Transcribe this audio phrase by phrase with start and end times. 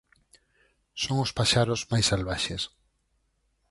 [1.03, 2.61] Son os paxaros máis salvaxes.